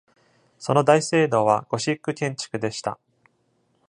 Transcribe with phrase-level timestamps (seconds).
[0.57, 2.97] その大聖堂はゴシック建築でした。